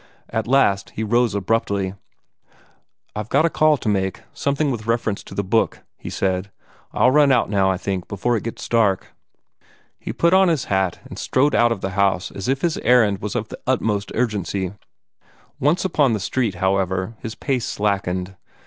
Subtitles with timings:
[0.31, 1.93] At last he rose abruptly.
[3.15, 6.49] "I've got a call to make something with reference to the book," he said.
[6.91, 9.13] "I'll run out now, I think, before it gets dark."
[9.99, 13.19] He put on his hat, and strode out of the house as if his errand
[13.21, 14.73] was of the utmost urgency.
[15.59, 18.35] Once upon the street, however, his pace slackened.